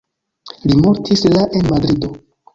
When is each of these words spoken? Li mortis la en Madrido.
Li 0.71 0.77
mortis 0.79 1.23
la 1.35 1.45
en 1.61 1.71
Madrido. 1.75 2.13